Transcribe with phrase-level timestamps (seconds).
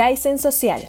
[0.00, 0.80] Kaizen Social.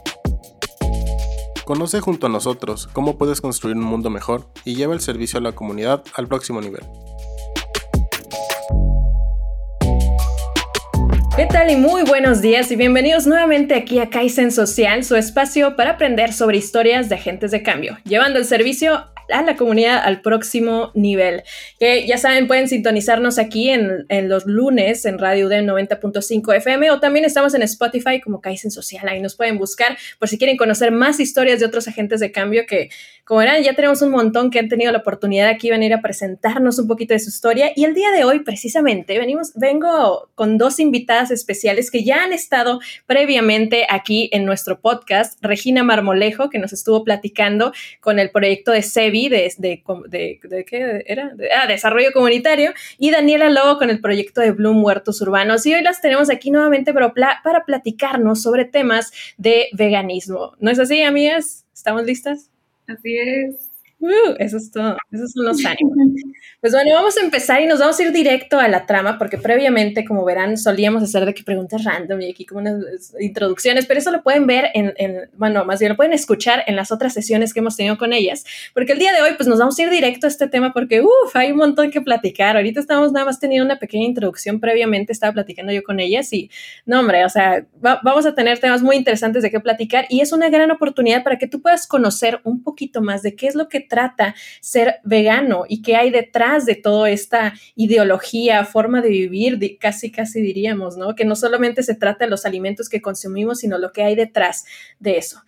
[1.66, 5.42] Conoce junto a nosotros cómo puedes construir un mundo mejor y lleva el servicio a
[5.42, 6.84] la comunidad al próximo nivel.
[11.36, 15.76] ¿Qué tal y muy buenos días y bienvenidos nuevamente aquí a Kaizen Social, su espacio
[15.76, 20.22] para aprender sobre historias de agentes de cambio, llevando el servicio a la comunidad al
[20.22, 21.44] próximo nivel.
[21.80, 27.00] Que ya saben, pueden sintonizarnos aquí en, los lunes en Radio UDEM 90.5 FM o
[27.00, 29.08] también estamos en Spotify como Kaizen Social.
[29.08, 32.66] Ahí nos pueden buscar por si quieren conocer más historias de otros agentes de cambio
[32.68, 32.90] que,
[33.26, 36.80] como verán, ya tenemos un montón que han tenido la oportunidad aquí venir a presentarnos
[36.80, 37.72] un poquito de su historia.
[37.76, 42.34] Y el día de hoy, precisamente, venimos, vengo con dos invitadas especiales que ya han
[42.34, 45.38] estado previamente aquí en nuestro podcast.
[45.42, 49.84] Regina Marmolejo, que nos estuvo platicando con el proyecto de SEBI de, de,
[50.44, 51.34] de, ¿qué era?
[51.58, 55.66] ah, desarrollo comunitario, y Daniela Lobo con el proyecto de Bloom Huertos Urbanos.
[55.66, 60.54] Y hoy las tenemos aquí nuevamente para, para platicarnos sobre temas de veganismo.
[60.60, 61.66] ¿No es así, amigas?
[61.74, 62.50] ¿Estamos listas?
[62.88, 63.71] Así es.
[64.02, 65.96] Uh, eso es todo, esos son los ánimos.
[66.60, 69.38] Pues bueno, vamos a empezar y nos vamos a ir directo a la trama, porque
[69.38, 74.00] previamente, como verán, solíamos hacer de que preguntas random y aquí como unas introducciones, pero
[74.00, 77.14] eso lo pueden ver en, en, bueno, más bien lo pueden escuchar en las otras
[77.14, 79.84] sesiones que hemos tenido con ellas, porque el día de hoy, pues nos vamos a
[79.84, 82.58] ir directo a este tema porque, uff, hay un montón que platicar.
[82.58, 86.50] Ahorita estamos nada más teniendo una pequeña introducción previamente, estaba platicando yo con ellas y,
[86.88, 90.32] no, hombre, o sea, vamos a tener temas muy interesantes de qué platicar y es
[90.32, 93.70] una gran oportunidad para que tú puedas conocer un poquito más de qué es lo
[93.70, 99.78] que trata ser vegano y qué hay detrás de toda esta ideología, forma de vivir,
[99.80, 101.14] casi, casi diríamos, ¿no?
[101.14, 104.64] Que no solamente se trata de los alimentos que consumimos, sino lo que hay detrás
[105.00, 105.42] de eso.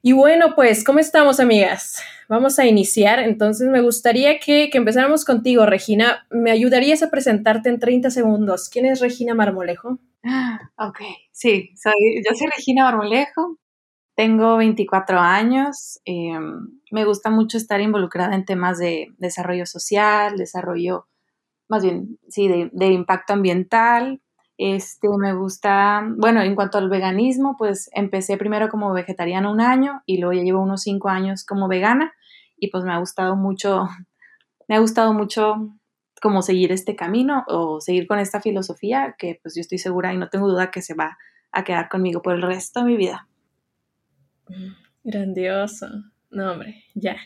[0.00, 2.02] Y bueno, pues, ¿cómo estamos, amigas?
[2.28, 3.20] Vamos a iniciar.
[3.20, 6.26] Entonces, me gustaría que, que, empezáramos contigo, Regina.
[6.30, 8.68] ¿Me ayudarías a presentarte en 30 segundos?
[8.68, 10.00] ¿Quién es Regina Marmolejo?
[10.24, 11.00] Ah, ok,
[11.32, 13.58] sí, soy, yo soy Regina Marmolejo,
[14.14, 21.06] tengo 24 años, em, me gusta mucho estar involucrada en temas de desarrollo social, desarrollo,
[21.68, 24.20] más bien, sí, de, impacto ambiental.
[24.58, 30.02] Este, me gusta, bueno, en cuanto al veganismo, pues empecé primero como vegetariana un año
[30.06, 32.12] y luego ya llevo unos cinco años como vegana
[32.56, 33.88] y pues me ha gustado mucho,
[34.68, 35.70] me ha gustado mucho
[36.22, 40.18] como seguir este camino o seguir con esta filosofía que pues yo estoy segura y
[40.18, 41.18] no tengo duda que se va
[41.50, 43.28] a quedar conmigo por el resto de mi vida.
[45.04, 45.86] Grandioso.
[46.30, 47.16] No, hombre, ya.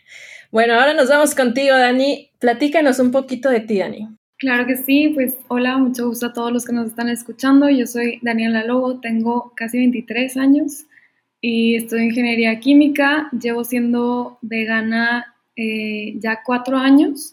[0.50, 2.30] Bueno, ahora nos vamos contigo, Dani.
[2.38, 4.08] Platícanos un poquito de ti, Dani.
[4.38, 7.70] Claro que sí, pues hola, mucho gusto a todos los que nos están escuchando.
[7.70, 10.86] Yo soy Daniela Lobo, tengo casi 23 años
[11.40, 13.30] y estudio ingeniería química.
[13.32, 17.32] Llevo siendo vegana eh, ya cuatro años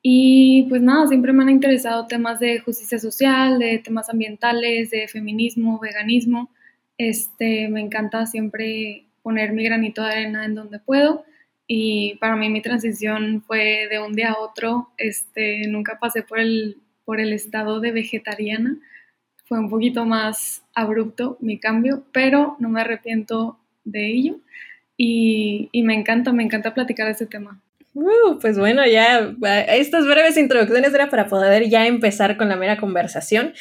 [0.00, 5.08] y pues nada, siempre me han interesado temas de justicia social, de temas ambientales, de
[5.08, 6.50] feminismo, veganismo.
[6.98, 11.24] Este, me encanta siempre poner mi granito de arena en donde puedo.
[11.66, 14.90] Y para mí mi transición fue de un día a otro.
[14.98, 16.76] Este, nunca pasé por el,
[17.06, 18.76] por el estado de vegetariana.
[19.46, 24.36] Fue un poquito más abrupto mi cambio, pero no me arrepiento de ello.
[24.98, 27.60] Y, y me encanta, me encanta platicar de este tema.
[27.94, 29.34] Uh, pues bueno, ya
[29.68, 33.54] estas breves introducciones era para poder ya empezar con la mera conversación.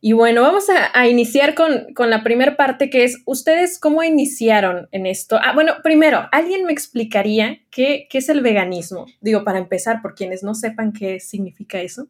[0.00, 5.06] Y bueno, vamos a, iniciar con, la primera parte que es, ¿ustedes cómo iniciaron en
[5.06, 5.40] esto?
[5.42, 9.06] Ah, bueno, primero, ¿alguien me explicaría qué, qué es el veganismo?
[9.20, 12.06] Digo, para empezar, por quienes no sepan qué significa eso.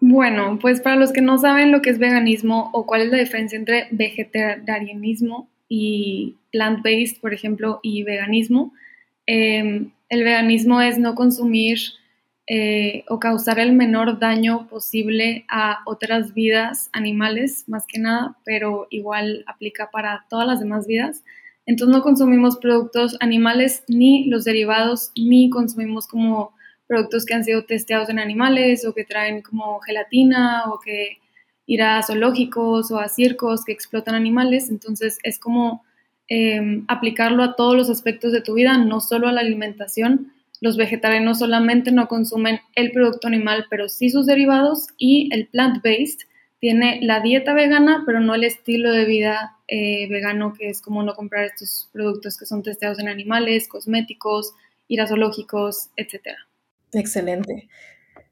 [0.00, 3.18] Bueno, pues para los que no saben lo que es veganismo o cuál es la
[3.18, 8.72] diferencia entre vegetarianismo y plant-based, por ejemplo, y veganismo,
[9.26, 11.78] em, el veganismo es no consumir
[12.46, 18.86] eh, o causar el menor daño posible a otras vidas animales, más que nada, pero
[18.90, 21.24] igual aplica para todas las demás vidas.
[21.64, 26.52] Entonces no consumimos productos animales ni los derivados, ni consumimos como
[26.86, 31.18] productos que han sido testeados en animales o que traen como gelatina o que
[31.66, 34.68] ir a zoológicos o a circos que explotan animales.
[34.68, 35.82] Entonces es como
[36.28, 40.76] em, aplicarlo a todos los aspectos de tu vida, no solo a la alimentación, los
[40.76, 46.26] vegetarianos solamente no consumen el producto animal, pero sí sus derivados y el plant-based
[46.58, 51.02] tiene la dieta vegana, pero no el estilo de vida eh, vegano, que es como
[51.02, 54.54] no comprar estos productos que son testeados en animales, cosméticos,
[54.88, 56.38] ir a zoológicos, etc.
[56.92, 57.68] Excelente.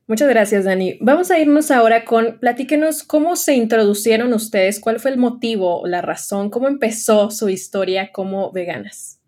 [0.07, 0.99] Muchas gracias, Dani.
[1.01, 6.03] Vamos a irnos ahora con, platíquenos cómo se introducieron ustedes, cuál fue el motivo, la
[6.03, 9.21] razón, cómo empezó su historia como veganas.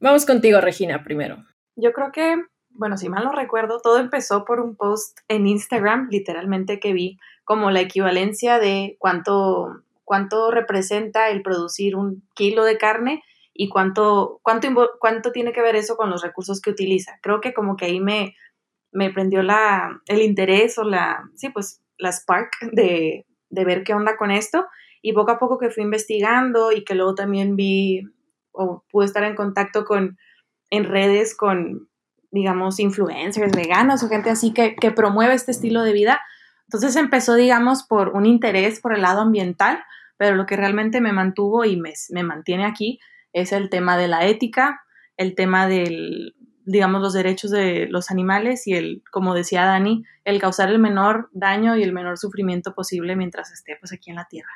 [0.00, 1.44] Vamos contigo, Regina, primero.
[1.76, 2.36] Yo creo que,
[2.70, 7.18] bueno, si mal no recuerdo, todo empezó por un post en Instagram, literalmente que vi
[7.44, 13.22] como la equivalencia de cuánto, cuánto representa el producir un kilo de carne
[13.54, 17.18] y cuánto, cuánto, cuánto tiene que ver eso con los recursos que utiliza.
[17.22, 18.34] Creo que como que ahí me,
[18.92, 23.94] me prendió la, el interés o la, sí, pues la spark de, de ver qué
[23.94, 24.66] onda con esto
[25.02, 28.02] y poco a poco que fui investigando y que luego también vi
[28.52, 30.16] o pude estar en contacto con,
[30.72, 31.90] en redes con,
[32.30, 36.20] digamos, influencers veganos o gente así que, que promueve este estilo de vida.
[36.66, 39.84] Entonces empezó, digamos, por un interés por el lado ambiental,
[40.16, 42.98] pero lo que realmente me mantuvo y me, me mantiene aquí
[43.34, 44.80] es el tema de la ética,
[45.18, 46.34] el tema del,
[46.64, 51.28] digamos, los derechos de los animales y el, como decía Dani, el causar el menor
[51.32, 54.54] daño y el menor sufrimiento posible mientras esté pues aquí en la Tierra.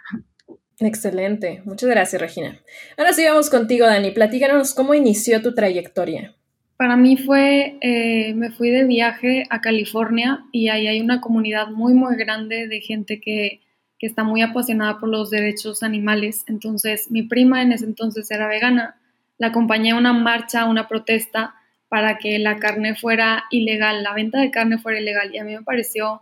[0.78, 2.60] Excelente, muchas gracias Regina.
[2.98, 6.34] Ahora sí vamos contigo Dani, platícanos cómo inició tu trayectoria.
[6.76, 11.68] Para mí fue, eh, me fui de viaje a California y ahí hay una comunidad
[11.68, 13.62] muy, muy grande de gente que,
[13.98, 16.44] que está muy apasionada por los derechos animales.
[16.46, 18.96] Entonces, mi prima en ese entonces era vegana.
[19.38, 21.54] La acompañé a una marcha, a una protesta
[21.88, 25.34] para que la carne fuera ilegal, la venta de carne fuera ilegal.
[25.34, 26.20] Y a mí me pareció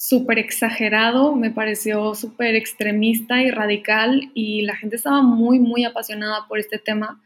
[0.00, 6.46] súper exagerado, me pareció súper extremista y radical y la gente estaba muy, muy apasionada
[6.48, 7.22] por este tema.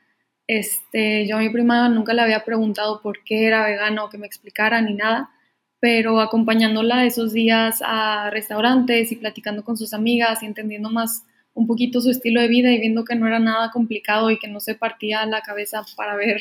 [0.49, 4.27] Este, yo a mi prima nunca le había preguntado por qué era vegano, que me
[4.27, 5.31] explicara ni nada,
[5.79, 11.25] pero acompañándola esos días a restaurantes y platicando con sus amigas y entendiendo más
[11.55, 14.49] un poquito su estilo de vida y viendo que no era nada complicado y que
[14.49, 16.41] no se partía la cabeza para ver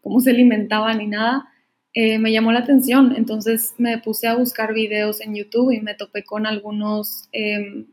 [0.00, 1.52] cómo se alimentaban ni nada,
[1.94, 3.14] eh, me llamó la atención.
[3.16, 7.86] Entonces me puse a buscar videos en YouTube y me topé con algunos em,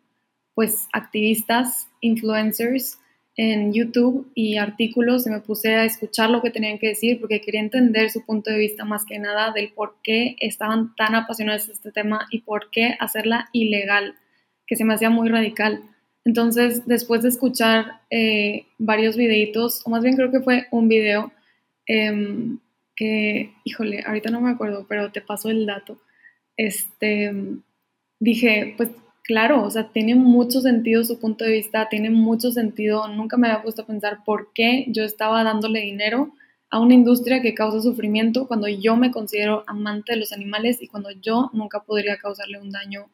[0.53, 2.97] pues activistas, influencers
[3.37, 7.41] en YouTube y artículos y me puse a escuchar lo que tenían que decir porque
[7.41, 11.67] quería entender su punto de vista más que nada del por qué estaban tan apasionados
[11.67, 14.15] de este tema y por qué hacerla ilegal,
[14.67, 15.81] que se me hacía muy radical.
[16.25, 21.31] Entonces, después de escuchar eh, varios videitos, o más bien creo que fue un video,
[21.93, 22.59] Em,
[23.01, 25.97] que, híjole, ahorita no me acuerdo, pero te paso el dato.
[26.55, 27.33] Este,
[28.19, 28.91] dije, pues
[29.23, 33.47] claro, o sea, tiene mucho sentido su punto de vista, tiene mucho sentido, nunca me
[33.47, 36.31] había puesto a pensar por qué yo estaba dándole dinero
[36.69, 40.87] a una industria que causa sufrimiento cuando yo me considero amante de los animales y
[40.87, 43.07] cuando yo nunca podría causarle un daño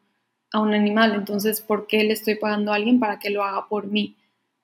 [0.52, 1.16] a un animal.
[1.16, 4.18] Entonces, ¿por qué le estoy pagando a alguien para que lo haga por mí?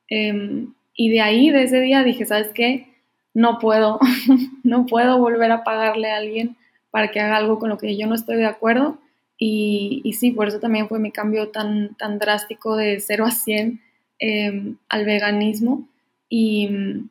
[0.09, 2.92] Em, y de ahí, de ese día, dije, ¿sabes qué?
[3.33, 3.99] No puedo,
[4.63, 6.55] no puedo volver a pagarle a alguien
[6.91, 8.99] para que haga algo con lo que yo no estoy de acuerdo.
[9.37, 13.31] Y, y sí, por eso también fue mi cambio tan, tan drástico de 0 a
[13.31, 13.81] 100
[14.19, 15.87] em, al veganismo.
[16.29, 17.09] Y mm,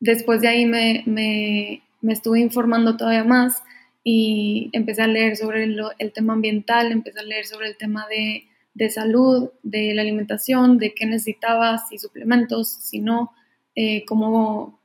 [0.00, 3.62] después de ahí me, me, me, estuve informando todavía más
[4.02, 8.06] y empecé a leer sobre el, el tema ambiental, empecé a leer sobre el tema
[8.08, 13.32] de, de, salud, de la alimentación, de qué necesitaba, si suplementos, si no,
[13.76, 14.78] eh, cómo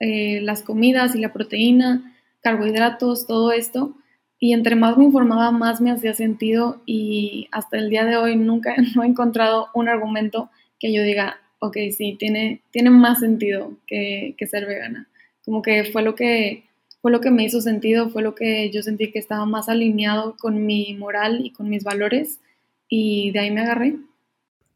[0.00, 3.94] eh, las comidas y la proteína, carbohidratos, todo esto.
[4.38, 8.36] Y entre más me informaba, más me hacía sentido y hasta el día de hoy
[8.36, 14.34] nunca he encontrado un argumento que yo diga, ok, sí, tiene, tiene más sentido que,
[14.36, 15.08] que ser vegana.
[15.44, 16.64] Como que fue lo que
[17.06, 20.36] fue lo que me hizo sentido, fue lo que yo sentí que estaba más alineado
[20.40, 22.40] con mi moral y con mis valores
[22.88, 23.96] y de ahí me agarré.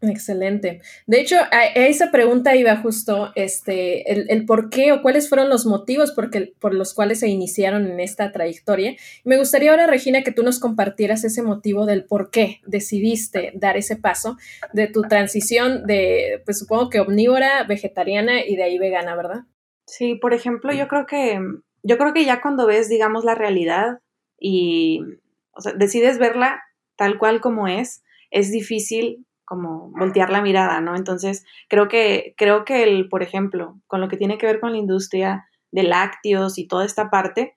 [0.03, 0.81] Excelente.
[1.07, 5.51] De hecho, a, esa pregunta iba justo este, el, el, por qué o cuáles fueron
[5.51, 8.97] los motivos por, por los cuales se iniciaron en esta trayectoria.
[9.25, 13.77] Me gustaría ahora, Regina, que tú nos compartieras ese motivo del por qué decidiste dar
[13.77, 14.39] ese paso
[14.73, 19.41] de tu transición de, pues supongo que omnívora, vegetariana y de ahí vegana, ¿verdad?
[19.87, 21.39] Sí, por ejemplo, yo creo que,
[21.83, 23.99] yo creo que ya cuando ves, digamos, la realidad
[24.39, 25.03] y,
[25.51, 26.63] o sea, decides verla
[26.97, 30.95] tal cual como es, es difícil como voltear la mirada, ¿no?
[30.95, 34.71] Entonces, creo que, creo que el, por ejemplo, con lo que tiene que ver con
[34.71, 37.57] la industria de lácteos y toda esta parte,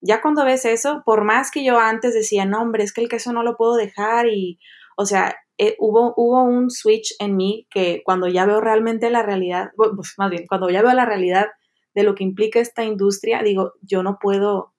[0.00, 3.10] ya cuando ves eso, por más que yo antes decía, no, hombre, es que el
[3.10, 4.58] queso no lo puedo dejar y,
[4.96, 9.22] o sea, eh, hubo, hubo un switch en mí que cuando ya veo realmente la
[9.22, 11.48] realidad, pues más bien, cuando ya veo la realidad
[11.94, 14.72] de lo que implica esta industria, digo, yo no puedo,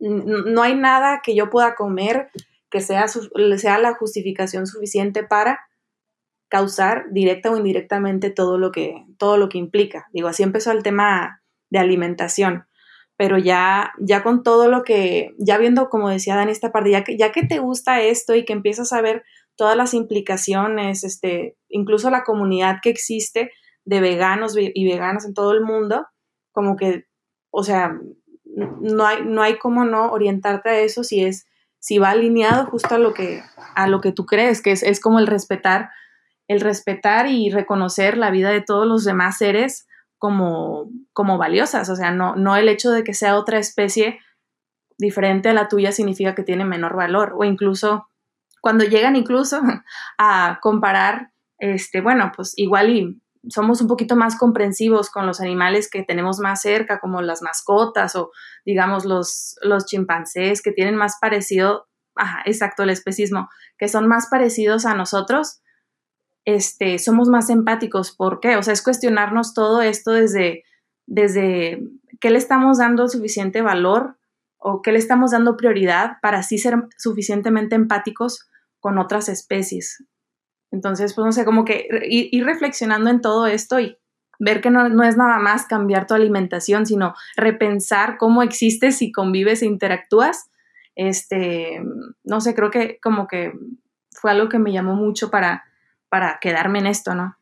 [0.00, 2.30] no hay nada que yo pueda comer
[2.68, 5.60] que sea, sea la justificación suficiente para
[6.54, 10.06] causar directa o indirectamente todo lo que, todo lo que implica.
[10.12, 12.68] Digo, así empezó el tema de alimentación,
[13.16, 17.02] pero ya, ya con todo lo que, ya viendo, como decía Dani, esta parte, ya
[17.02, 19.24] que, ya que te gusta esto y que empiezas a ver
[19.56, 23.50] todas las implicaciones, este, incluso la comunidad que existe
[23.84, 26.06] de veganos y veganas en todo el mundo,
[26.52, 27.06] como que,
[27.50, 27.98] o sea,
[28.44, 31.48] no hay, no hay cómo no orientarte a eso si es,
[31.80, 33.42] si va alineado justo a lo que,
[33.74, 35.90] a lo que tú crees, que es, es como el respetar
[36.48, 39.86] el respetar y reconocer la vida de todos los demás seres
[40.18, 41.88] como, como valiosas.
[41.88, 44.20] O sea, no, no el hecho de que sea otra especie
[44.98, 47.34] diferente a la tuya significa que tiene menor valor.
[47.36, 48.08] O incluso
[48.60, 49.60] cuando llegan incluso
[50.18, 55.90] a comparar, este, bueno, pues igual y somos un poquito más comprensivos con los animales
[55.90, 58.30] que tenemos más cerca, como las mascotas o
[58.64, 64.28] digamos los, los chimpancés que tienen más parecido, ajá, exacto, el especismo, que son más
[64.30, 65.60] parecidos a nosotros,
[66.44, 68.14] este, somos más empáticos.
[68.14, 68.56] ¿Por qué?
[68.56, 70.64] O sea, es cuestionarnos todo esto desde,
[71.06, 71.82] desde
[72.20, 74.18] qué le estamos dando suficiente valor
[74.58, 78.48] o qué le estamos dando prioridad para así ser suficientemente empáticos
[78.80, 80.04] con otras especies.
[80.70, 83.96] Entonces, pues no sé, como que ir, reflexionando en todo esto y
[84.40, 89.12] ver que no, no, es nada más cambiar tu alimentación, sino repensar cómo existes y
[89.12, 90.50] convives e interactúas.
[90.96, 91.80] Este,
[92.24, 93.52] no sé, creo que como que
[94.10, 95.64] fue algo que me llamó mucho para,
[96.14, 97.36] para quedarme en esto, ¿no?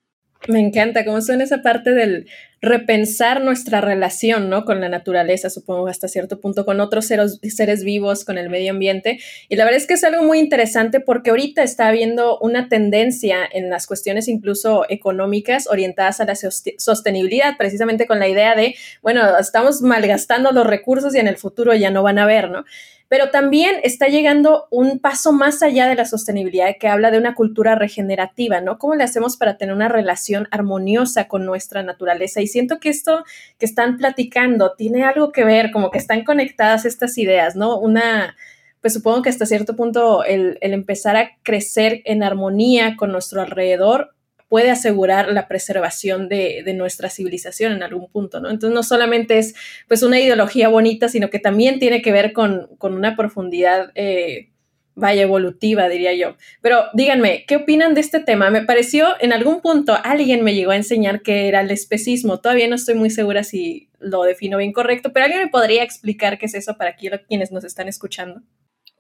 [0.48, 2.26] Me encanta cómo suena esa parte del
[2.62, 4.64] repensar nuestra relación, ¿no?
[4.64, 9.18] Con la naturaleza, supongo, hasta cierto punto, con otros seres, vivos, con el medio ambiente.
[9.50, 13.40] Y la verdad es que es algo muy interesante porque ahorita está habiendo una tendencia
[13.52, 19.38] en las cuestiones incluso económicas orientadas a la sostenibilidad, precisamente con la idea de, bueno,
[19.38, 22.64] estamos malgastando los recursos y en el futuro ya no van a ver, ¿no?
[23.12, 27.34] Pero también está llegando un paso más allá de la sostenibilidad que habla de una
[27.34, 28.78] cultura regenerativa, ¿no?
[28.78, 32.40] ¿Cómo le hacemos para tener una relación armoniosa con nuestra naturaleza?
[32.40, 33.22] Y siento que esto
[33.58, 37.78] que están platicando tiene algo que ver, como que están conectadas estas ideas, ¿no?
[37.78, 38.34] Una,
[38.80, 43.42] pues supongo que hasta cierto punto el, el empezar a crecer en armonía con nuestro
[43.42, 44.14] alrededor
[44.52, 48.50] puede asegurar la preservación de, nuestra civilización en algún punto, ¿no?
[48.50, 49.54] Entonces no solamente es
[49.88, 54.50] pues una ideología bonita, sino que también tiene que ver con, una profundidad, eh,
[54.94, 56.36] vaya, evolutiva, diría yo.
[56.60, 58.50] Pero díganme, ¿qué opinan de este tema?
[58.50, 62.40] Me pareció, en algún punto, alguien me llegó a enseñar qué era el especismo.
[62.40, 66.36] Todavía no estoy muy segura si lo defino bien correcto, pero alguien me podría explicar
[66.36, 68.42] qué es eso para quienes nos están escuchando.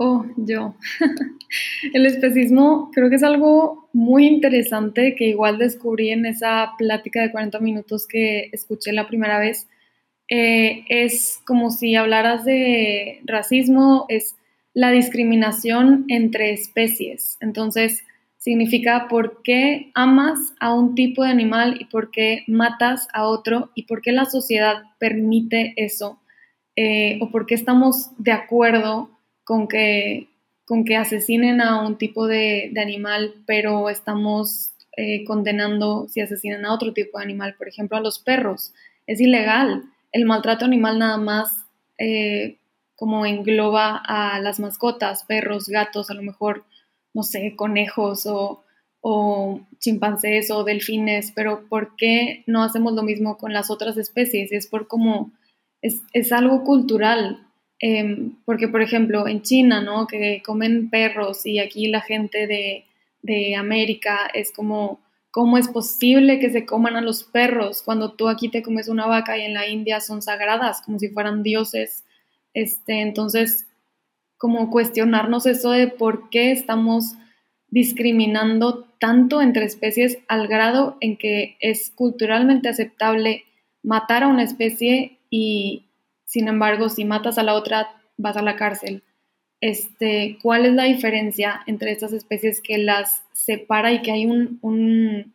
[0.04, 0.74] Oh, yo.
[1.92, 7.30] El especismo creo que es algo muy interesante que igual descubrí en esa plática de
[7.30, 9.68] 40 minutos que escuché la primera vez.
[10.28, 14.34] Eh, es como si hablaras de racismo, es
[14.74, 17.36] la discriminación entre especies.
[17.40, 18.02] Entonces,
[18.38, 23.70] significa por qué amas a un tipo de animal y por qué matas a otro
[23.76, 26.18] y por qué la sociedad permite eso
[26.74, 29.12] eh, o por qué estamos de acuerdo
[29.44, 30.28] con que,
[30.64, 36.74] con que asesinen a un tipo de, animal, pero estamos eh, condenando si asesinan a
[36.74, 38.72] otro tipo de animal, por ejemplo, a los perros.
[39.06, 39.84] Es ilegal.
[40.12, 41.50] El maltrato animal nada más
[41.98, 42.58] eh,
[42.96, 46.64] como engloba a las mascotas, perros, gatos, a lo mejor,
[47.14, 48.62] no sé, conejos o,
[49.00, 54.52] o chimpancés o delfines, pero ¿por qué no hacemos lo mismo con las otras especies?
[54.52, 55.32] Es por como,
[55.82, 57.44] es, es algo cultural.
[57.84, 60.06] Em, porque, por ejemplo, en China, ¿no?
[60.06, 62.84] Que comen perros y aquí la gente de,
[63.22, 65.00] de América es como,
[65.32, 69.06] ¿cómo es posible que se coman a los perros cuando tú aquí te comes una
[69.06, 72.04] vaca y en la India son sagradas, como si fueran dioses?
[72.54, 73.66] Este, entonces,
[74.38, 77.14] como cuestionarnos eso de por qué estamos
[77.66, 83.42] discriminando tanto entre especies al grado en que es culturalmente aceptable
[83.82, 85.86] matar a una especie y,
[86.32, 89.02] sin embargo, si matas a la otra, vas a la cárcel.
[89.60, 95.34] Este, ¿Cuál es la diferencia entre estas especies que las separa y que hay un,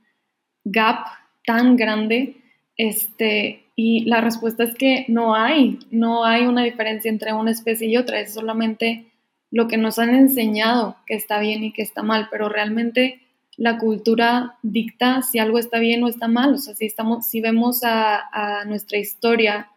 [0.64, 1.06] gap
[1.46, 2.38] tan grande?
[2.78, 7.88] Este, y la respuesta es que no hay, no hay una diferencia entre una especie
[7.88, 9.06] y otra, es solamente
[9.52, 13.20] lo que nos han enseñado que está bien y que está mal, pero realmente
[13.56, 16.56] la cultura dicta si algo está bien o está mal.
[16.56, 19.70] O sea, si, estamos, si vemos a nuestra historia,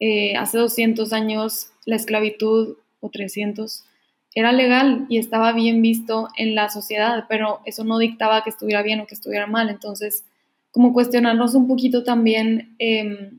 [0.00, 3.84] eh, hace 200 años la esclavitud o 300
[4.34, 8.82] era legal y estaba bien visto en la sociedad, pero eso no dictaba que estuviera
[8.82, 9.68] bien o que estuviera mal.
[9.70, 10.24] Entonces,
[10.70, 13.38] como cuestionarnos un poquito también em,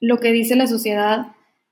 [0.00, 1.28] lo que dice la sociedad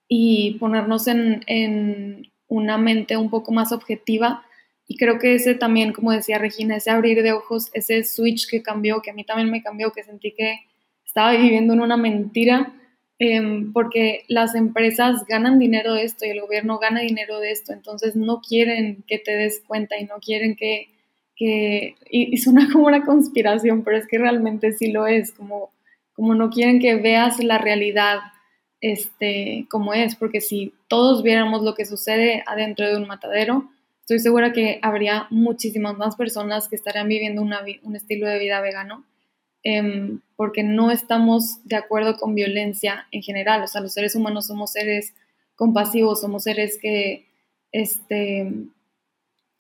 [0.09, 4.45] y ponernos en, en, una mente un poco más objetiva.
[4.87, 8.63] Y creo que ese también, como decía Regina, ese abrir de ojos, ese switch que
[8.63, 10.61] cambió, que a mí también me cambió, que sentí que
[11.05, 12.73] estaba viviendo en una mentira
[13.19, 17.73] Em, porque las empresas ganan dinero de esto y el gobierno gana dinero de esto,
[17.73, 20.91] entonces no quieren que te des cuenta y no quieren que,
[21.35, 25.73] que y, suena como una conspiración, pero es que realmente sí lo es, como,
[26.13, 28.19] como no quieren que veas la realidad
[28.83, 33.71] este, como es, porque si todos viéramos lo que sucede adentro de un matadero,
[34.01, 39.07] estoy segura que habría muchísimas más personas que estarían viviendo un estilo de vida vegano,
[39.63, 43.63] em, porque no estamos de acuerdo con violencia en general.
[43.63, 45.15] O sea, los seres humanos somos seres
[45.55, 47.27] compasivos, somos seres que,
[47.73, 48.53] este,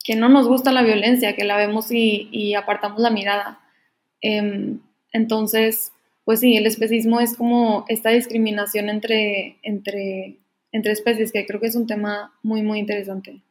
[0.05, 3.61] que no nos gusta la violencia, que la vemos y, apartamos la mirada.
[4.21, 4.81] Em,
[5.13, 5.93] entonces,
[6.25, 10.37] pues sí, el especismo es como esta discriminación entre, entre,
[10.73, 13.43] entre especies, que creo que es un tema muy, muy interesante.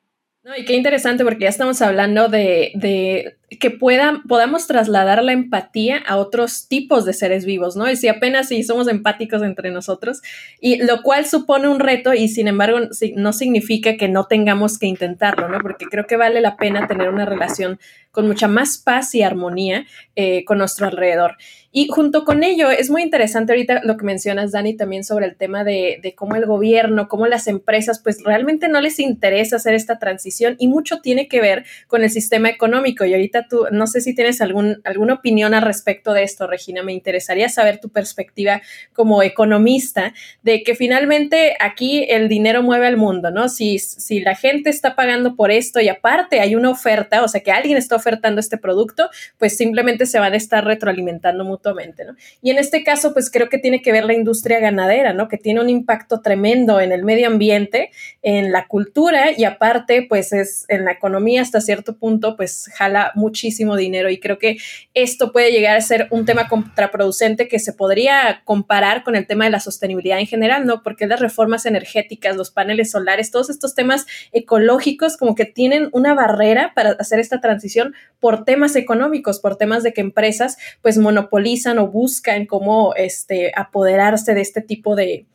[0.44, 5.98] No, y qué interesante porque ya estamos hablando de, de que podamos trasladar la empatía
[6.06, 7.90] a otros tipos de seres vivos, ¿no?
[7.90, 10.22] Y si apenas si somos empáticos entre nosotros,
[10.62, 12.78] y lo cual supone un reto y sin embargo
[13.16, 15.58] no significa que no tengamos que intentarlo, ¿no?
[15.62, 17.80] Porque creo que vale la pena tener una relación
[18.16, 21.36] con mucha más paz y armonía eh, con nuestro alrededor.
[21.78, 25.36] Y junto con ello, es muy interesante ahorita lo que mencionas, Dani, también sobre el
[25.36, 29.74] tema de, de, cómo el gobierno, cómo las empresas, pues realmente no les interesa hacer
[29.74, 33.04] esta transición y mucho tiene que ver con el sistema económico.
[33.04, 36.82] Y ahorita tú, no sé si tienes algún, alguna opinión al respecto de esto, Regina,
[36.82, 38.62] me interesaría saber tu perspectiva
[38.94, 43.50] como economista de que finalmente aquí el dinero mueve al mundo, ¿no?
[43.50, 47.42] Si, si la gente está pagando por esto y aparte hay una oferta, o sea,
[47.42, 49.10] que alguien está ofertando este producto,
[49.40, 52.16] pues simplemente se van a estar retroalimentando mutuamente, ¿no?
[52.42, 55.28] Y en este caso, pues creo que tiene que ver la industria ganadera, ¿no?
[55.28, 57.90] Que tiene un impacto tremendo en el medio ambiente,
[58.22, 63.12] en la cultura y aparte, pues es en la economía hasta cierto punto, pues jala
[63.16, 64.58] muchísimo dinero y creo que
[64.94, 69.46] esto puede llegar a ser un tema contraproducente que se podría comparar con el tema
[69.46, 70.84] de la sostenibilidad en general, ¿no?
[70.84, 76.14] Porque las reformas energéticas, los paneles solares, todos estos temas ecológicos como que tienen una
[76.14, 81.78] barrera para hacer esta transición por temas económicos, por temas de que empresas pues monopolizan
[81.80, 85.26] o buscan cómo este, apoderarse de este tipo de,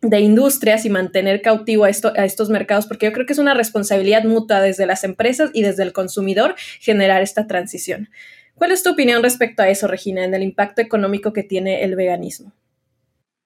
[0.00, 3.38] de industrias y mantener cautivo a, esto, a estos mercados, porque yo creo que es
[3.38, 8.08] una responsabilidad mutua desde las empresas y desde el consumidor generar esta transición.
[8.54, 11.94] ¿Cuál es tu opinión respecto a eso, Regina, en el impacto económico que tiene el
[11.94, 12.52] veganismo?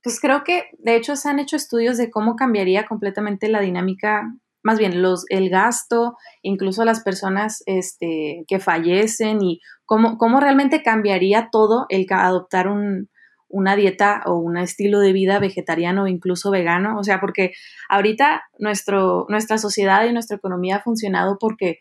[0.03, 4.35] Pues creo que, de hecho, se han hecho estudios de cómo cambiaría completamente la dinámica
[4.63, 10.83] más bien los, el gasto, incluso las personas este, que fallecen y cómo, cómo realmente
[10.83, 13.09] cambiaría todo el adoptar un,
[13.49, 16.99] una dieta o un estilo de vida vegetariano o incluso vegano.
[16.99, 17.53] O sea, porque
[17.89, 21.79] ahorita nuestro, nuestra sociedad y nuestra economía ha funcionado porque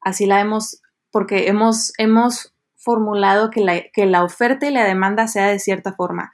[0.00, 5.26] así la hemos, porque hemos, hemos formulado que la, que la oferta y la demanda
[5.26, 6.30] sea de cierta forma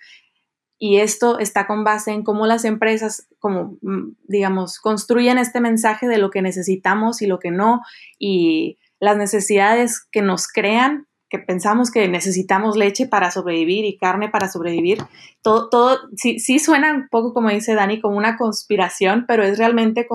[0.85, 6.09] y esto está con base en cómo las empresas, como mm, digamos, construyen este mensaje
[6.09, 7.83] de lo que necesitamos y lo que no,
[8.19, 14.29] y las necesidades que nos crean, que pensamos que necesitamos leche para sobrevivir y carne
[14.29, 14.99] para sobrevivir.
[15.41, 19.59] Todo, todo sí, sí suena un poco, como dice Dani, como una conspiración, pero es
[19.59, 20.09] realmente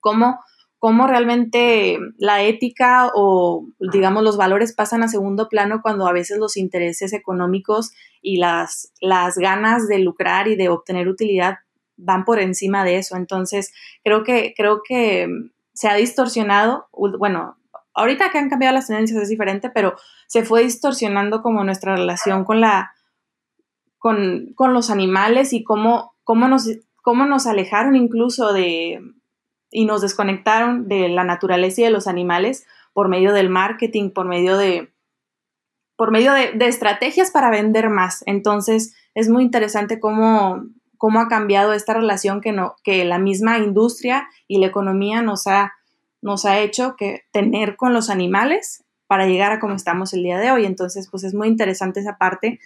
[0.00, 0.40] como
[0.78, 6.38] cómo realmente la ética o, digamos, los valores pasan a segundo plano cuando a veces
[6.38, 11.58] los intereses económicos y las, las ganas de lucrar y de obtener utilidad
[11.96, 13.16] van por encima de eso.
[13.16, 13.72] Entonces,
[14.04, 15.28] creo que, creo que
[15.72, 17.56] se ha distorsionado, bueno,
[17.94, 22.44] ahorita que han cambiado las tendencias es diferente, pero se fue distorsionando como nuestra relación
[22.44, 22.92] con la,
[23.98, 26.68] con, con los animales y cómo, cómo, nos,
[27.02, 29.00] cómo nos alejaron incluso de,
[29.76, 34.26] y nos desconectaron de la naturaleza y de los animales por medio del marketing, por
[34.26, 34.90] medio de,
[35.96, 38.22] por medio de, estrategias para vender más.
[38.24, 40.64] Entonces, es muy interesante cómo,
[40.96, 45.46] cómo ha cambiado esta relación que, no, que la misma industria y la economía nos
[45.46, 45.74] ha,
[46.22, 50.38] nos ha hecho que tener con los animales para llegar a como estamos el día
[50.38, 50.64] de hoy.
[50.64, 52.60] Entonces, pues es muy interesante esa parte.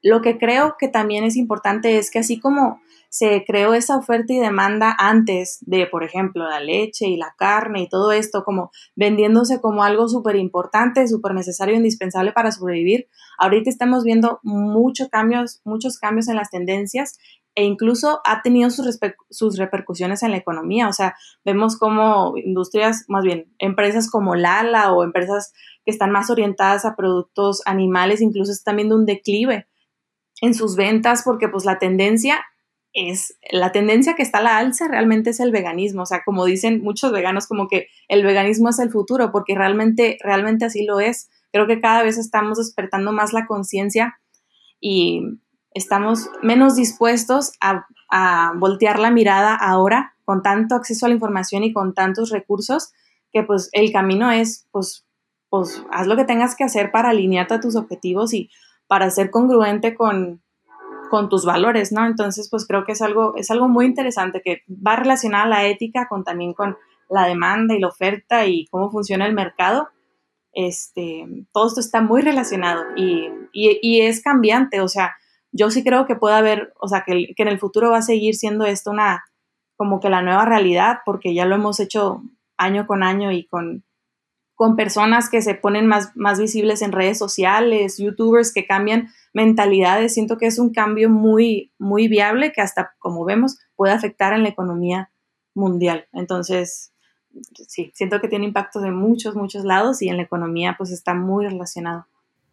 [0.00, 2.80] Lo que creo que también es importante es que así como
[3.12, 7.82] se creó esa oferta y demanda antes de, por ejemplo, la leche y la carne
[7.82, 13.08] y todo esto, como vendiéndose como algo súper importante, súper necesario, indispensable para sobrevivir.
[13.36, 17.18] Ahorita estamos viendo muchos cambios, muchos cambios en las tendencias
[17.54, 18.98] e incluso ha tenido sus,
[19.28, 20.88] sus, repercusiones en la economía.
[20.88, 25.52] O sea, vemos como industrias, más bien empresas como Lala o empresas
[25.84, 29.68] que están más orientadas a productos animales, incluso están viendo un declive
[30.40, 32.42] en sus ventas porque pues la tendencia
[32.92, 36.44] es la tendencia que está a la alza realmente es el veganismo, o sea, como
[36.44, 41.00] dicen muchos veganos como que el veganismo es el futuro, porque realmente realmente así lo
[41.00, 41.30] es.
[41.52, 44.18] Creo que cada vez estamos despertando más la conciencia
[44.80, 45.22] y
[45.74, 51.64] estamos menos dispuestos a, a, voltear la mirada ahora con tanto acceso a la información
[51.64, 52.92] y con tantos recursos
[53.32, 55.06] que pues el camino es pues
[55.48, 58.50] pues haz lo que tengas que hacer para alinearte a tus objetivos y
[58.86, 60.42] para ser congruente con,
[61.12, 62.06] con tus valores, ¿no?
[62.06, 65.66] Entonces, pues creo que es algo, es algo muy interesante que va relacionado a la
[65.66, 66.78] ética con también con
[67.10, 69.90] la demanda y la oferta y cómo funciona el mercado,
[70.54, 73.28] este, todo esto está muy relacionado y,
[74.00, 75.14] es cambiante, o sea,
[75.50, 78.34] yo sí creo que puede haber, o sea, que, en el futuro va a seguir
[78.34, 79.22] siendo esto una,
[79.76, 82.22] como que la nueva realidad, porque ya lo hemos hecho
[82.56, 83.84] año con año y con,
[84.62, 90.14] con personas que se ponen más, más visibles en redes sociales, youtubers que cambian mentalidades,
[90.14, 94.44] siento que es un cambio muy, muy viable que hasta, como vemos, puede afectar en
[94.44, 95.10] la economía
[95.52, 96.06] mundial.
[96.12, 96.92] Entonces,
[97.66, 101.12] sí, siento que tiene impacto de muchos, muchos lados y en la economía pues está
[101.12, 102.06] muy relacionado.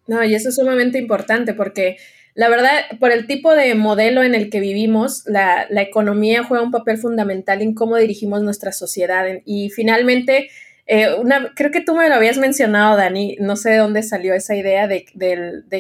[0.08, 1.98] No, y eso es sumamente importante porque
[2.34, 6.64] la verdad, por el tipo de modelo en el que vivimos, la, la economía juega
[6.64, 9.26] un papel fundamental en cómo dirigimos nuestra sociedad.
[9.46, 10.50] Y finalmente,
[10.92, 14.34] eh, una, creo que tú me lo habías mencionado, Dani, no sé de dónde salió
[14.34, 15.06] esa idea de,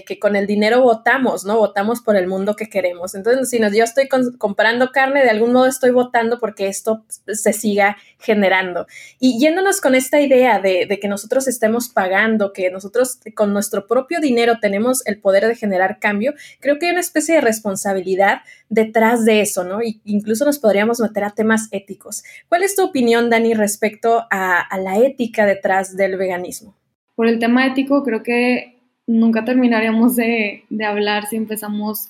[0.06, 1.58] que con el dinero votamos, ¿no?
[1.58, 3.16] Votamos por el mundo que queremos.
[3.16, 7.98] Entonces, si yo estoy comprando carne, de algún modo estoy votando porque esto se siga
[8.20, 8.86] generando.
[9.20, 14.20] Y yéndonos con esta idea de, que nosotros estemos pagando, que nosotros con nuestro propio
[14.20, 19.26] dinero tenemos el poder de generar cambio, creo que hay una especie de responsabilidad detrás
[19.26, 19.82] de eso, ¿no?
[19.82, 22.24] Y incluso nos podríamos meter a temas éticos.
[22.48, 26.76] ¿Cuál es tu opinión, Dani, respecto a, a la ética detrás del veganismo?
[27.16, 32.10] Por el tema ético, creo que nunca terminaríamos de, hablar si empezamos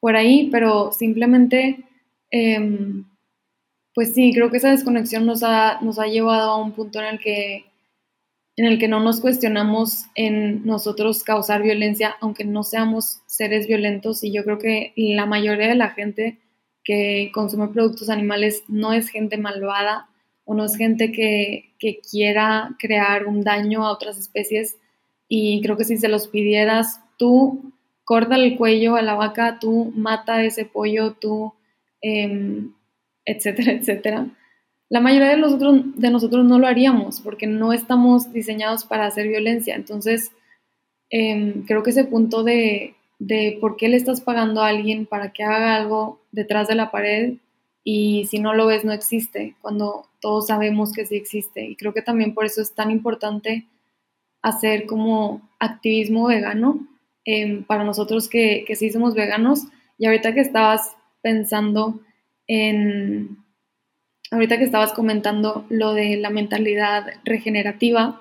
[0.00, 1.84] por ahí, pero simplemente,
[2.30, 3.04] em,
[3.94, 7.06] pues sí, creo que esa desconexión nos ha, nos ha llevado a un punto en
[7.06, 7.68] el que
[8.58, 14.24] en el que no nos cuestionamos en nosotros causar violencia, aunque no seamos seres violentos,
[14.24, 16.38] y yo creo que la mayoría de la gente
[16.82, 20.08] que consume productos animales no es gente malvada,
[20.44, 24.76] o no es gente que, quiera crear un daño a otras especies.
[25.28, 27.72] Y creo que si se los pidieras, tú
[28.04, 31.52] corta el cuello a la vaca, tú mata ese pollo, tú,
[32.00, 32.72] em,
[33.24, 34.26] etcétera, etcétera.
[34.88, 39.28] La mayoría de nosotros, de nosotros no lo haríamos porque no estamos diseñados para hacer
[39.28, 39.74] violencia.
[39.76, 40.32] Entonces,
[41.10, 45.32] em, creo que ese punto de, de por qué le estás pagando a alguien para
[45.32, 47.34] que haga algo detrás de la pared
[47.90, 51.64] y si no lo ves no existe, cuando todos sabemos que sí existe.
[51.64, 53.64] Y creo que también por eso es tan importante
[54.42, 56.86] hacer como activismo vegano
[57.24, 59.68] em, para nosotros que, que sí somos veganos.
[59.96, 61.98] Y ahorita que estabas pensando
[62.46, 63.38] en,
[64.32, 68.20] ahorita que estabas comentando lo de la mentalidad regenerativa,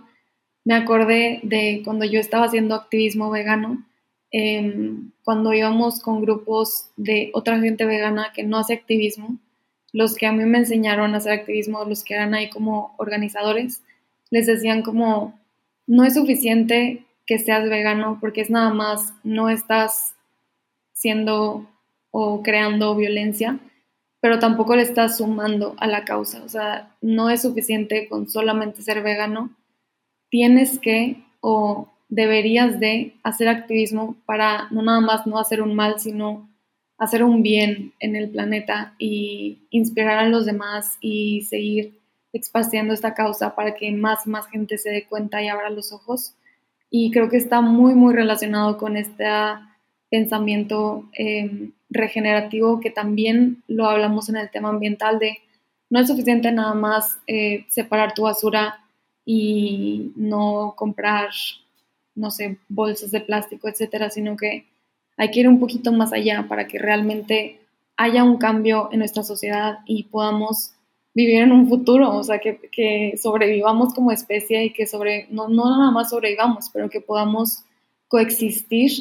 [0.63, 3.86] me acordé de cuando yo estaba haciendo activismo vegano,
[4.32, 9.38] em, cuando íbamos con grupos de otra gente vegana que no hace activismo,
[9.93, 13.82] los que a mí me enseñaron a hacer activismo, los que eran ahí como organizadores,
[14.30, 15.39] les decían como,
[15.86, 20.15] no es suficiente que seas vegano porque es nada más, no estás
[20.93, 21.67] siendo
[22.12, 23.60] o creando violencia,
[24.19, 26.41] pero tampoco le estás sumando a la causa.
[26.43, 29.52] O sea, no es suficiente con solamente ser vegano.
[30.30, 36.00] Tienes que o deberías de hacer activismo para no nada más no hacer un mal,
[36.00, 36.50] sino
[36.97, 41.99] hacer un bien en el planeta y inspirar a los demás y seguir
[42.33, 45.91] expandiendo esta causa para que más y más gente se dé cuenta y abra los
[45.91, 46.33] ojos.
[46.89, 49.25] Y creo que está muy, muy relacionado con este
[50.10, 55.39] pensamiento em, regenerativo que también lo hablamos en el tema ambiental de
[55.89, 58.81] no es suficiente nada más eh, separar tu basura
[59.25, 61.29] y no comprar,
[62.15, 64.65] no sé, bolsas de plástico, etcétera, sino que
[65.17, 67.60] hay que ir un poquito más allá para que realmente
[67.97, 70.73] haya un cambio en nuestra sociedad y podamos
[71.15, 75.65] vivir en un futuro, o sea, que, sobrevivamos como especie y que sobre, no, no
[75.65, 77.63] nada más sobrevivamos, pero que podamos
[78.08, 78.91] coexistir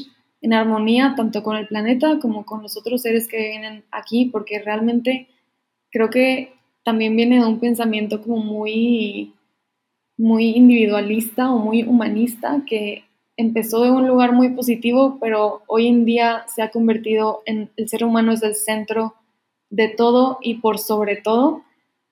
[0.40, 4.60] en armonía tanto con el planeta como con los otros seres que vienen aquí, porque
[4.60, 5.28] realmente
[5.90, 9.34] creo que también viene de un pensamiento como muy,
[10.16, 13.04] muy individualista o muy humanista, que
[13.36, 17.88] empezó de un lugar muy positivo, pero hoy en día se ha convertido en el
[17.88, 19.14] ser humano es el centro
[19.70, 21.62] de todo y por sobre todo.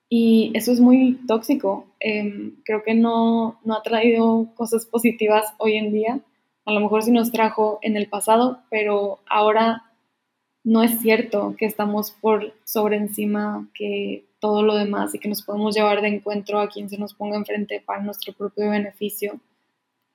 [0.07, 1.87] Y eso es muy tóxico.
[1.99, 6.19] Em, creo que no, no ha traído cosas positivas hoy en día.
[6.65, 9.83] A lo mejor sí nos trajo en el pasado, pero ahora
[10.63, 15.43] no es cierto que estamos por sobre encima que todo lo demás y que nos
[15.43, 19.39] podemos llevar de encuentro a quien se nos ponga enfrente para nuestro propio beneficio.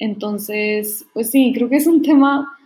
[0.00, 2.58] Entonces, pues sí, creo que es un tema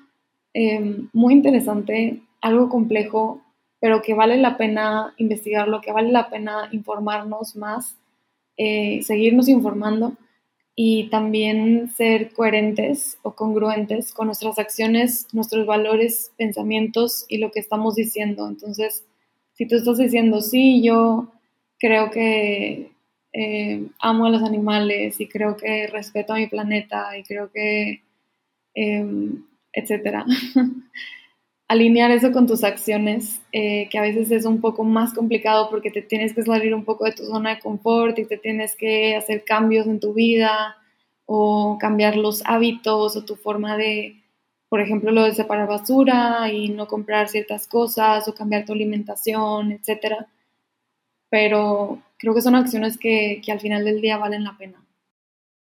[0.54, 3.42] em, muy interesante, algo complejo,
[3.80, 7.96] pero que vale la pena investigarlo, que vale la pena informarnos más,
[8.56, 10.14] eh, seguirnos informando
[10.76, 17.60] y también ser coherentes o congruentes con nuestras acciones, nuestros valores, pensamientos y lo que
[17.60, 18.46] estamos diciendo.
[18.48, 19.04] Entonces,
[19.54, 21.32] si tú estás diciendo, sí, yo
[21.80, 22.93] creo que
[23.34, 28.02] eh, amo a los animales y creo que respeto a mi planeta y creo que,
[28.74, 30.24] em, etcétera.
[31.68, 35.90] Alinear eso con tus acciones, eh, que a veces es un poco más complicado porque
[35.90, 39.16] te tienes que salir un poco de tu zona de confort y te tienes que
[39.16, 40.76] hacer cambios en tu vida
[41.26, 44.22] o cambiar los hábitos o tu forma de,
[44.68, 49.72] por ejemplo, lo de separar basura y no comprar ciertas cosas o cambiar tu alimentación,
[49.72, 50.28] etcétera.
[51.30, 54.84] Pero creo que son acciones que, que al final del día valen la pena.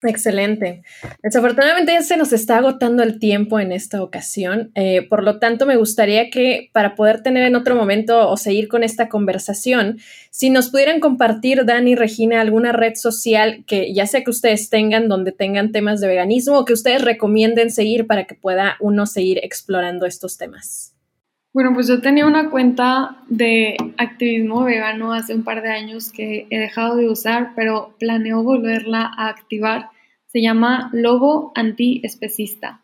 [0.03, 0.83] Excelente.
[1.23, 4.71] Desafortunadamente ya se nos está agotando el tiempo en esta ocasión.
[4.75, 8.67] Eh, por lo tanto, me gustaría que para poder tener en otro momento o seguir
[8.67, 9.97] con esta conversación,
[10.29, 14.69] si nos pudieran compartir, Dani y Regina, alguna red social que ya sea que ustedes
[14.69, 19.07] tengan donde tengan temas de veganismo o que ustedes recomienden seguir para que pueda uno
[19.07, 20.96] seguir explorando estos temas.
[21.53, 26.45] Bueno, pues yo tenía una cuenta de activismo vegano hace un par de años que
[26.49, 29.89] he dejado de usar, pero planeo volverla a activar.
[30.27, 32.83] Se llama Lobo Antiespecista.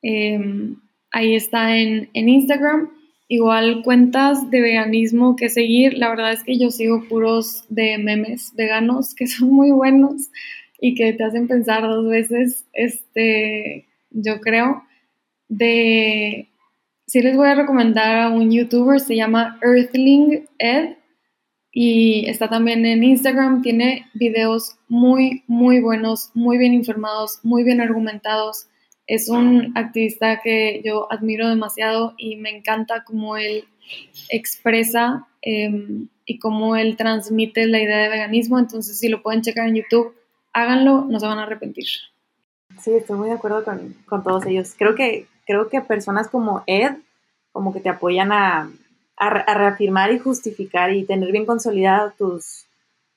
[0.00, 0.76] Em,
[1.10, 2.90] ahí está en, en Instagram.
[3.28, 5.98] Igual cuentas de veganismo que seguir.
[5.98, 10.30] La verdad es que yo sigo puros de memes veganos que son muy buenos
[10.80, 14.84] y que te hacen pensar dos veces, este, yo creo,
[15.48, 16.48] de
[17.06, 20.96] sí les voy a recomendar a un youtuber, se llama Earthling Ed
[21.70, 27.80] y está también en Instagram, tiene videos muy, muy buenos, muy bien informados, muy bien
[27.80, 28.68] argumentados.
[29.06, 33.64] Es un activista que yo admiro demasiado y me encanta cómo él
[34.30, 38.58] expresa em, y cómo él transmite la idea de veganismo.
[38.58, 40.14] Entonces, si lo pueden checar en YouTube,
[40.52, 41.86] háganlo, no se van a arrepentir.
[42.80, 44.74] Sí, estoy muy de acuerdo con, con todos ellos.
[44.78, 46.96] Creo que creo que personas como Ed,
[47.52, 48.70] como que te apoyan a,
[49.16, 52.66] a, reafirmar y justificar y tener bien consolidadas tus,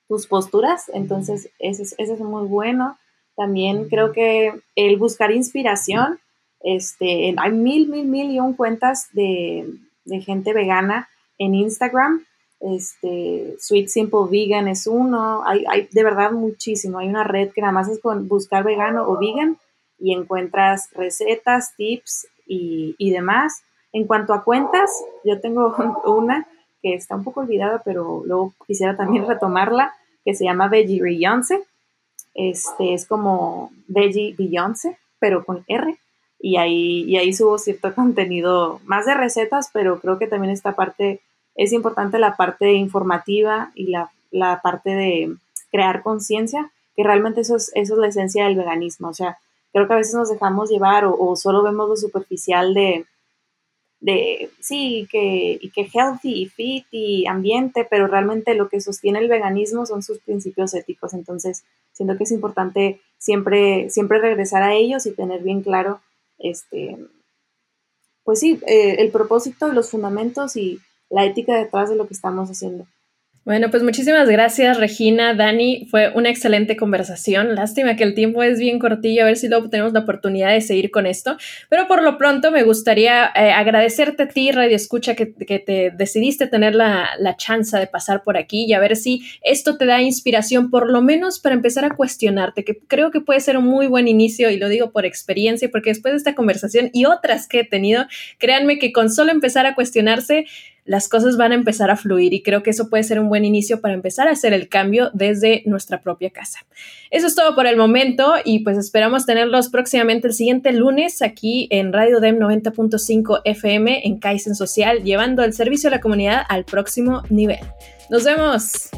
[0.08, 0.90] tus posturas.
[0.94, 2.98] Entonces, eso es, eso es muy bueno.
[3.36, 6.20] También creo que el buscar inspiración,
[6.62, 9.68] este, hay mil, mil, mil y un cuentas de,
[10.06, 12.26] de gente vegana en Instagram.
[12.60, 17.00] Este, Sweet Simple Vegan es uno, hay, hay, de verdad muchísimo.
[17.00, 19.58] Hay una red que nada más es con buscar vegano o vegan
[20.00, 23.64] y encuentras recetas, tips y, y demás.
[23.94, 24.92] En cuanto a cuentas,
[25.24, 26.48] yo tengo una
[26.82, 31.64] que está un poco olvidada, pero luego quisiera también retomarla, que se llama Veggie Beyoncé.
[32.34, 35.98] Este es como Veggie Beyoncé, pero con R.
[36.40, 40.76] Y ahí, y ahí subo cierto contenido más de recetas, pero creo que también esta
[40.76, 41.22] parte
[41.56, 45.36] es importante, la parte informativa y la, la parte de
[45.72, 49.10] crear conciencia, que realmente eso es, eso es la esencia del veganismo.
[49.10, 49.40] O sea,
[49.78, 53.06] creo que a veces nos dejamos llevar o, solo vemos lo superficial de,
[54.00, 59.20] de sí, que, y que healthy y fit y ambiente, pero realmente lo que sostiene
[59.20, 61.14] el veganismo son sus principios éticos.
[61.14, 66.02] Entonces, siento que es importante siempre, siempre regresar a ellos y tener bien claro,
[66.40, 66.98] este,
[68.24, 70.80] pues sí, eh, el propósito, los fundamentos y
[71.12, 72.88] la ética detrás de lo que estamos haciendo.
[73.48, 75.88] Bueno, pues muchísimas gracias, Regina, Dani.
[75.90, 77.56] Fue una excelente conversación.
[77.56, 80.60] Lástima que el tiempo es bien cortillo, a ver si luego tenemos la oportunidad de
[80.60, 81.38] seguir con esto.
[81.70, 85.92] Pero por lo pronto me gustaría eh, agradecerte a ti, Radio Escucha, que, que te
[85.92, 89.86] decidiste tener la, la chance de pasar por aquí y a ver si esto te
[89.86, 93.64] da inspiración, por lo menos para empezar a cuestionarte, que creo que puede ser un
[93.64, 97.48] muy buen inicio y lo digo por experiencia, porque después de esta conversación y otras
[97.48, 98.08] que he tenido,
[98.40, 100.48] créanme que con solo empezar a cuestionarse,
[100.88, 103.46] las cosas van a empezar a fluir y creo que eso puede ser un buen
[103.46, 106.60] inicio para empezar a hacer el cambio desde nuestra propia casa.
[107.12, 111.68] Eso es todo por el momento y pues esperamos tenerlos próximamente el siguiente lunes aquí
[111.72, 116.64] en Radio DEM 90.5 FM en Kaizen Social, llevando el servicio a la comunidad al
[116.64, 117.60] próximo nivel.
[118.10, 118.90] Nos vemos.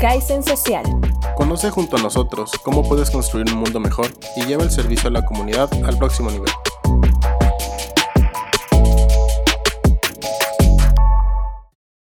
[0.00, 0.84] Kaizen Social.
[1.36, 5.12] Conoce junto a nosotros cómo puedes construir un mundo mejor y lleva el servicio a
[5.12, 6.50] la comunidad al próximo nivel.